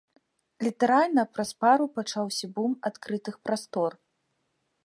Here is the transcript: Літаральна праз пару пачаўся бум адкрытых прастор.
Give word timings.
Літаральна 0.67 1.25
праз 1.35 1.51
пару 1.65 1.85
пачаўся 1.97 2.45
бум 2.57 2.71
адкрытых 2.93 3.35
прастор. 3.49 3.91